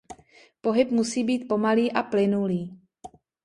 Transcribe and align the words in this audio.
Pohyb 0.61 0.91
musí 0.91 1.23
být 1.23 1.47
pomalý 1.47 1.91
a 1.91 2.03
plynulý. 2.03 2.79